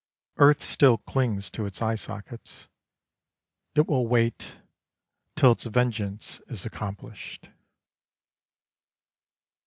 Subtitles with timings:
[0.37, 2.67] Earth still clings to its eye sockets,
[3.75, 4.57] It will wait,
[5.35, 7.49] till its vengeance is accomplished.